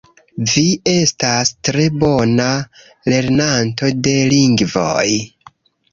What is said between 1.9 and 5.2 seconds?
bona lernanto de lingvoj